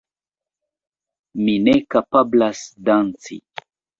Mi 1.41 1.53
ne 1.67 1.75
kapablas 1.95 2.65
danci. 2.89 3.41